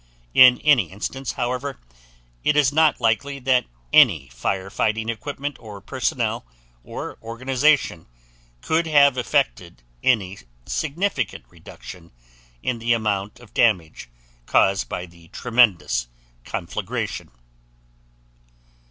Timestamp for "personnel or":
5.79-7.19